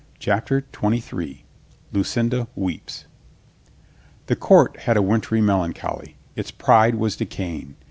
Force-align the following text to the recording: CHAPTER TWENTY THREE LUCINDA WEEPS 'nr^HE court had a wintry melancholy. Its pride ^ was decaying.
CHAPTER 0.17 0.61
TWENTY 0.61 0.99
THREE 0.99 1.43
LUCINDA 1.93 2.47
WEEPS 2.55 3.05
'nr^HE 4.27 4.39
court 4.39 4.77
had 4.79 4.97
a 4.97 5.01
wintry 5.03 5.41
melancholy. 5.41 6.17
Its 6.35 6.49
pride 6.49 6.95
^ 6.95 6.97
was 6.97 7.15
decaying. 7.15 7.75